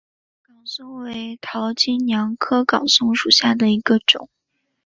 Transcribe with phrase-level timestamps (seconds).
[0.41, 4.27] 岗松为桃金娘科岗松属下的一个种。